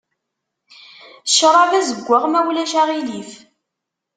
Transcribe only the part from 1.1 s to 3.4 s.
Ccṛab azeggaɣ ma ulac aɣilif.